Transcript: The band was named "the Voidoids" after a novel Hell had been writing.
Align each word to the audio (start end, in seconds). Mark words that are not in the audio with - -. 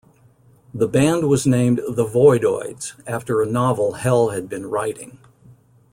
The 0.73 0.87
band 0.87 1.29
was 1.29 1.45
named 1.45 1.79
"the 1.87 2.03
Voidoids" 2.03 2.93
after 3.05 3.39
a 3.39 3.45
novel 3.45 3.91
Hell 3.93 4.29
had 4.29 4.49
been 4.49 4.65
writing. 4.65 5.19